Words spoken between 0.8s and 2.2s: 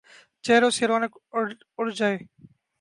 رونق اڑ جائے،